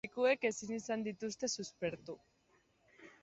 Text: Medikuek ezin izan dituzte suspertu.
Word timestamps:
Medikuek 0.03 0.45
ezin 0.49 0.71
izan 0.77 1.03
dituzte 1.07 1.49
suspertu. 1.57 2.15